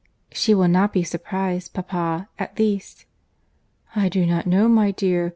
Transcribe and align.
"She 0.31 0.55
will 0.55 0.67
not 0.67 0.93
be 0.93 1.03
surprized, 1.03 1.73
papa, 1.75 2.27
at 2.39 2.57
least." 2.57 3.05
"I 3.95 4.09
do 4.09 4.25
not 4.25 4.47
know, 4.47 4.67
my 4.67 4.89
dear. 4.89 5.29